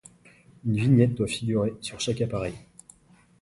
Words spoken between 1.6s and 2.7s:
sur chaque appareil.